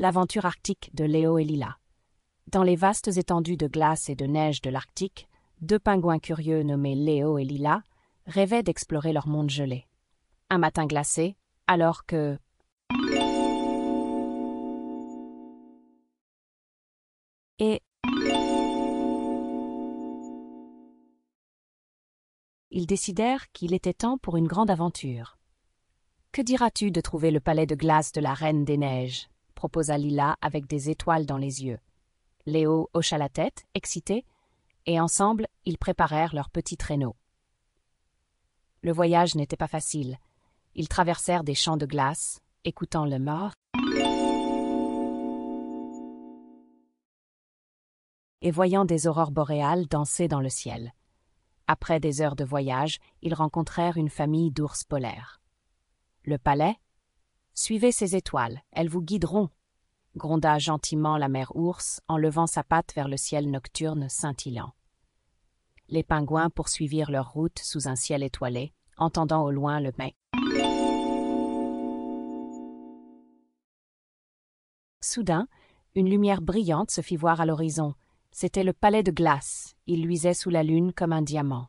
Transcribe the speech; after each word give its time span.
l'aventure 0.00 0.46
arctique 0.46 0.90
de 0.94 1.04
Léo 1.04 1.36
et 1.36 1.44
Lila. 1.44 1.76
Dans 2.46 2.62
les 2.62 2.74
vastes 2.74 3.18
étendues 3.18 3.58
de 3.58 3.66
glace 3.66 4.08
et 4.08 4.14
de 4.14 4.24
neige 4.24 4.62
de 4.62 4.70
l'Arctique, 4.70 5.28
deux 5.60 5.78
pingouins 5.78 6.18
curieux 6.18 6.62
nommés 6.62 6.94
Léo 6.94 7.36
et 7.36 7.44
Lila 7.44 7.82
rêvaient 8.24 8.62
d'explorer 8.62 9.12
leur 9.12 9.28
monde 9.28 9.50
gelé. 9.50 9.86
Un 10.48 10.56
matin 10.56 10.86
glacé, 10.86 11.36
alors 11.66 12.06
que... 12.06 12.38
Et... 17.58 17.82
Ils 22.70 22.86
décidèrent 22.86 23.52
qu'il 23.52 23.74
était 23.74 23.92
temps 23.92 24.16
pour 24.16 24.38
une 24.38 24.48
grande 24.48 24.70
aventure. 24.70 25.36
Que 26.32 26.40
diras-tu 26.40 26.90
de 26.90 27.02
trouver 27.02 27.30
le 27.30 27.40
palais 27.40 27.66
de 27.66 27.74
glace 27.74 28.12
de 28.12 28.22
la 28.22 28.32
Reine 28.32 28.64
des 28.64 28.78
Neiges? 28.78 29.28
Proposa 29.60 29.98
Lila 29.98 30.36
avec 30.40 30.66
des 30.66 30.88
étoiles 30.88 31.26
dans 31.26 31.36
les 31.36 31.64
yeux. 31.64 31.78
Léo 32.46 32.88
hocha 32.94 33.18
la 33.18 33.28
tête, 33.28 33.66
excité, 33.74 34.24
et 34.86 34.98
ensemble 34.98 35.46
ils 35.66 35.76
préparèrent 35.76 36.34
leur 36.34 36.48
petit 36.48 36.78
traîneau. 36.78 37.14
Le 38.80 38.90
voyage 38.90 39.34
n'était 39.34 39.58
pas 39.58 39.66
facile. 39.66 40.16
Ils 40.74 40.88
traversèrent 40.88 41.44
des 41.44 41.54
champs 41.54 41.76
de 41.76 41.84
glace, 41.84 42.40
écoutant 42.64 43.04
le 43.04 43.18
mort 43.18 43.52
et 48.40 48.50
voyant 48.50 48.86
des 48.86 49.06
aurores 49.06 49.30
boréales 49.30 49.86
danser 49.86 50.26
dans 50.26 50.40
le 50.40 50.48
ciel. 50.48 50.94
Après 51.66 52.00
des 52.00 52.22
heures 52.22 52.36
de 52.36 52.44
voyage, 52.44 52.96
ils 53.20 53.34
rencontrèrent 53.34 53.98
une 53.98 54.08
famille 54.08 54.52
d'ours 54.52 54.84
polaires. 54.84 55.42
Le 56.24 56.38
palais 56.38 56.76
Suivez 57.54 57.92
ces 57.92 58.16
étoiles, 58.16 58.62
elles 58.72 58.88
vous 58.88 59.02
guideront, 59.02 59.50
gronda 60.16 60.58
gentiment 60.58 61.16
la 61.16 61.28
mère 61.28 61.54
ours 61.54 62.00
en 62.08 62.16
levant 62.16 62.46
sa 62.46 62.62
patte 62.62 62.94
vers 62.94 63.08
le 63.08 63.16
ciel 63.16 63.50
nocturne 63.50 64.08
scintillant. 64.08 64.72
Les 65.88 66.02
pingouins 66.02 66.50
poursuivirent 66.50 67.10
leur 67.10 67.32
route 67.32 67.58
sous 67.58 67.88
un 67.88 67.96
ciel 67.96 68.22
étoilé, 68.22 68.72
entendant 68.96 69.42
au 69.42 69.50
loin 69.50 69.80
le 69.80 69.92
mec. 69.98 70.14
Soudain, 75.02 75.48
une 75.96 76.08
lumière 76.08 76.40
brillante 76.40 76.92
se 76.92 77.00
fit 77.00 77.16
voir 77.16 77.40
à 77.40 77.46
l'horizon. 77.46 77.94
C'était 78.30 78.62
le 78.62 78.72
palais 78.72 79.02
de 79.02 79.10
glace. 79.10 79.74
Il 79.86 80.02
luisait 80.02 80.34
sous 80.34 80.50
la 80.50 80.62
lune 80.62 80.92
comme 80.92 81.12
un 81.12 81.22
diamant. 81.22 81.68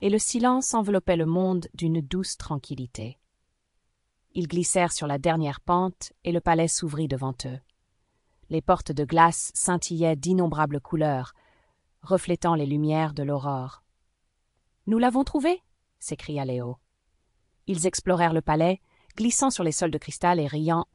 Et 0.00 0.10
le 0.10 0.18
silence 0.18 0.74
enveloppait 0.74 1.16
le 1.16 1.26
monde 1.26 1.68
d'une 1.74 2.00
douce 2.00 2.36
tranquillité. 2.36 3.18
Ils 4.34 4.46
glissèrent 4.46 4.92
sur 4.92 5.06
la 5.06 5.18
dernière 5.18 5.60
pente 5.60 6.12
et 6.24 6.32
le 6.32 6.40
palais 6.40 6.68
s'ouvrit 6.68 7.08
devant 7.08 7.34
eux. 7.44 7.58
Les 8.50 8.62
portes 8.62 8.92
de 8.92 9.04
glace 9.04 9.50
scintillaient 9.54 10.16
d'innombrables 10.16 10.80
couleurs, 10.80 11.34
reflétant 12.02 12.54
les 12.54 12.66
lumières 12.66 13.12
de 13.12 13.22
l'aurore. 13.22 13.82
Nous 14.86 14.98
l'avons 14.98 15.24
trouvé 15.24 15.62
s'écria 15.98 16.44
Léo. 16.44 16.76
Ils 17.66 17.86
explorèrent 17.86 18.32
le 18.32 18.40
palais, 18.40 18.80
glissant 19.16 19.50
sur 19.50 19.64
les 19.64 19.72
sols 19.72 19.90
de 19.90 19.98
cristal 19.98 20.40
et 20.40 20.46
riant. 20.46 20.86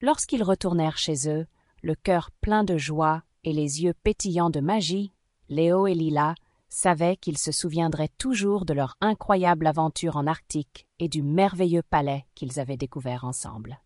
Lorsqu'ils 0.00 0.42
retournèrent 0.42 0.98
chez 0.98 1.28
eux, 1.28 1.46
le 1.82 1.94
cœur 1.94 2.30
plein 2.40 2.64
de 2.64 2.76
joie 2.76 3.22
et 3.44 3.52
les 3.52 3.82
yeux 3.82 3.94
pétillants 4.02 4.50
de 4.50 4.60
magie, 4.60 5.12
Léo 5.48 5.86
et 5.86 5.94
Lila 5.94 6.34
savaient 6.68 7.16
qu'ils 7.16 7.38
se 7.38 7.52
souviendraient 7.52 8.10
toujours 8.18 8.64
de 8.64 8.74
leur 8.74 8.96
incroyable 9.00 9.66
aventure 9.66 10.16
en 10.16 10.26
Arctique 10.26 10.86
et 10.98 11.08
du 11.08 11.22
merveilleux 11.22 11.82
palais 11.82 12.24
qu'ils 12.34 12.58
avaient 12.58 12.76
découvert 12.76 13.24
ensemble. 13.24 13.78